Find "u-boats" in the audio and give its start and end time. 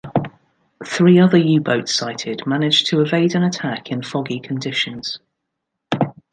1.37-1.93